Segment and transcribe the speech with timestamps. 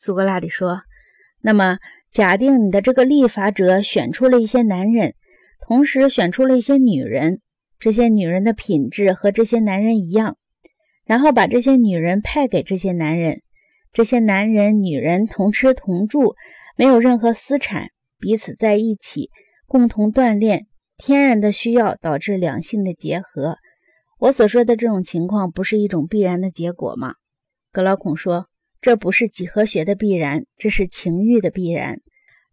[0.00, 0.82] 苏格拉底说
[1.42, 1.78] ：“那么，
[2.12, 5.16] 假定你的这个立法者选出了一些男人，
[5.60, 7.40] 同时选出了一些女人，
[7.80, 10.36] 这些女人的品质和这些男人一样，
[11.04, 13.42] 然后把这些女人派给这些男人，
[13.92, 16.36] 这些男人、女人同吃同住，
[16.76, 17.88] 没有任何私产，
[18.20, 19.30] 彼此在一起，
[19.66, 23.56] 共同锻炼，天然的需要导致两性的结合。
[24.20, 27.14] 我所说的这种情况，不是一种必然的结果吗？”
[27.72, 28.47] 格劳孔说。
[28.80, 32.00] 这不是几何学的必然，这是情欲的必然。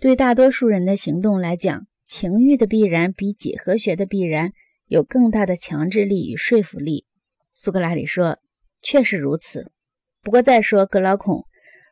[0.00, 4.52] 对大多数人的行动来讲，情欲的必然比几何学的必然
[4.86, 7.04] 有更大的强制力与说服力。
[7.52, 8.38] 苏格拉底说
[8.82, 9.70] ：“确实如此。
[10.22, 11.44] 不过再说，格劳孔，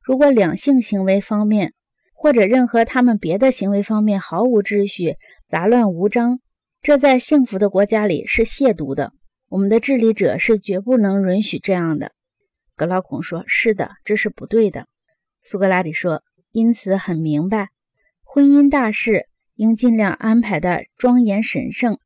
[0.02, 1.74] 如果两性行为方面
[2.12, 5.14] 或者任何他们别的行为方面毫无秩序、
[5.46, 6.40] 杂乱无章，
[6.82, 9.12] 这在幸福的国家里是亵渎的。
[9.48, 12.10] 我们的治理者是绝不能允许这样的。”
[12.76, 14.86] 格劳孔说：“是的，这是不对的。”
[15.42, 16.22] 苏格拉底说
[16.52, 17.70] ：“因此很明白，
[18.22, 21.98] 婚姻大事应尽量安排的庄严神圣。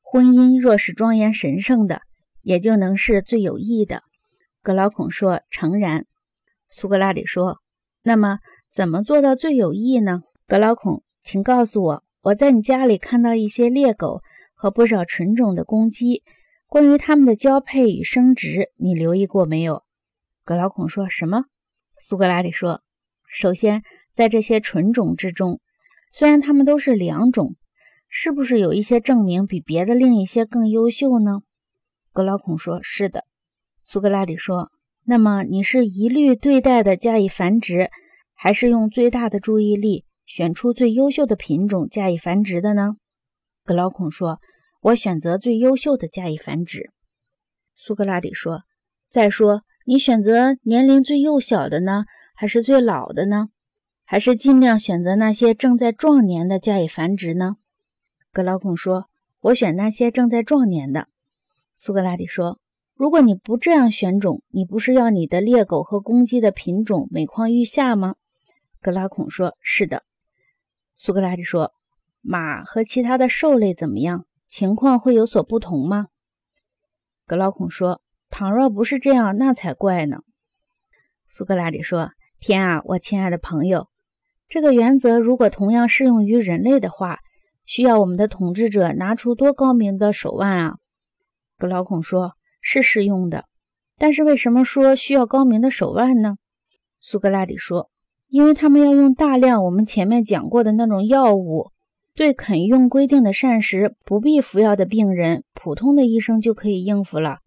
[0.00, 2.00] 婚姻若是庄严神圣的，
[2.40, 4.00] 也就能是最有益的。”
[4.62, 6.06] 格劳孔说：“诚然。”
[6.70, 7.58] 苏格拉底说
[8.02, 8.38] ：“那么
[8.72, 14.22] 怎么做到最有益呢？”格劳孔，请告诉我，我在你家里看到一些猎狗
[14.54, 16.22] 和不少纯种的公鸡，
[16.66, 19.83] 关于它们的交配与生殖，你留意过没有？
[20.44, 21.44] 格劳孔说什么？
[21.98, 22.82] 苏格拉底说
[23.26, 25.58] ：“首先，在这些纯种之中，
[26.10, 27.56] 虽然它们都是两种，
[28.10, 31.40] 是不是有一些证明比别的另一些更优秀呢？”
[32.12, 33.24] 格劳孔说：“是的。”
[33.80, 34.70] 苏格拉底说
[35.06, 37.88] ：“那么你是一律对待的加以繁殖，
[38.34, 42.96] 还是用最大的注意力选出最优秀的品种加以繁殖的呢？”
[43.64, 44.40] 格劳孔说
[44.82, 46.90] ：“我选择最优秀的加以繁殖。”
[47.74, 48.64] 苏格拉底说
[49.08, 53.50] ：“再说。”你选择年龄最幼小的呢，还是最老的呢？
[54.06, 57.56] 还是尽量选择那些正在壮年的加以繁殖呢？
[58.32, 61.08] 格劳孔说：“我选那些正在壮年的。”
[61.76, 62.58] 苏格拉底说
[62.96, 68.14] ：“如果你不这样选种，你不是要你的猎狗和公鸡的品种每况愈下吗？”
[68.80, 70.02] 格拉孔说：“是的。”
[70.96, 71.74] 苏格拉底说
[72.22, 74.24] ：“马和其他的兽类怎么样？
[74.48, 76.06] 情况会有所不同吗？”
[77.26, 78.00] 格劳孔说。
[78.36, 80.22] 倘若不是这样，那才怪呢。
[81.28, 83.86] 苏格拉底说：“天啊，我亲爱的朋友，
[84.48, 87.20] 这个原则如果同样适用于人类的话，
[87.64, 90.78] 需要我们的统治者拿出多高明的手腕啊！”
[91.56, 93.44] 格老孔说：“是适用的，
[93.98, 96.34] 但是为什么说需要高明的手腕呢？”
[96.98, 97.88] 苏格拉底说
[98.26, 101.70] ：“因为他们要用大量我们前面讲过的那种药物。
[102.16, 107.38] 对肯用规定的膳食、不必服药的病人，普通的医生就可以应付了。”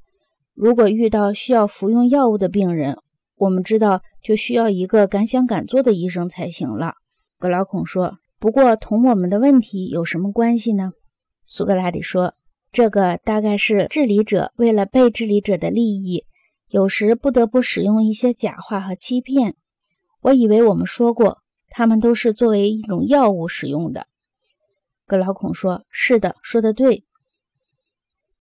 [0.60, 2.98] 如果遇到需要服用药物的病人，
[3.36, 6.96] 我们知道就需要一个敢想敢做的医生才行了。
[7.38, 10.94] 格劳孔说：“不过同我们的问题有什么关系呢？”
[11.46, 12.34] 苏格拉底说
[12.74, 16.26] ：“这个大概是治理者为了被治理者的利益，
[16.70, 19.54] 有时不得不使用一些假话和欺骗。
[20.22, 21.38] 我以为我们说过，
[21.70, 24.08] 他们都是作为一种药物使用的。”
[25.06, 27.04] 格劳孔说：“是的，说得对。